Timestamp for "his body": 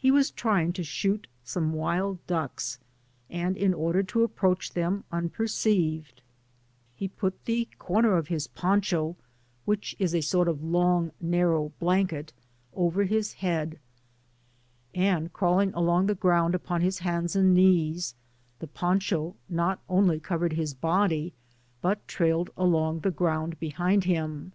20.54-21.34